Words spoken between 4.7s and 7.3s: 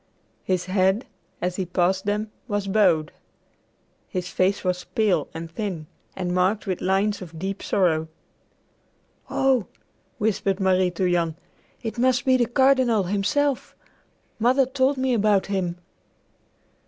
pale and thin, and marked with lines